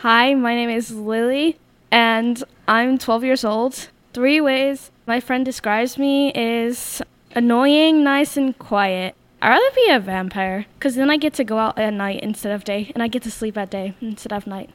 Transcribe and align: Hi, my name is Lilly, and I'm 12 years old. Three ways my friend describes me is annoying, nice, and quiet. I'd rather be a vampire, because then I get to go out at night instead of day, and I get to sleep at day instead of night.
Hi, 0.00 0.34
my 0.34 0.54
name 0.54 0.68
is 0.68 0.90
Lilly, 0.90 1.56
and 1.90 2.44
I'm 2.68 2.98
12 2.98 3.24
years 3.24 3.44
old. 3.46 3.88
Three 4.12 4.42
ways 4.42 4.90
my 5.06 5.20
friend 5.20 5.42
describes 5.42 5.96
me 5.96 6.32
is 6.34 7.00
annoying, 7.34 8.04
nice, 8.04 8.36
and 8.36 8.56
quiet. 8.58 9.14
I'd 9.40 9.48
rather 9.48 9.74
be 9.74 9.88
a 9.88 9.98
vampire, 9.98 10.66
because 10.74 10.96
then 10.96 11.08
I 11.08 11.16
get 11.16 11.32
to 11.34 11.44
go 11.44 11.56
out 11.56 11.78
at 11.78 11.94
night 11.94 12.20
instead 12.22 12.52
of 12.52 12.62
day, 12.62 12.92
and 12.94 13.02
I 13.02 13.08
get 13.08 13.22
to 13.22 13.30
sleep 13.30 13.56
at 13.56 13.70
day 13.70 13.94
instead 14.02 14.34
of 14.34 14.46
night. 14.46 14.68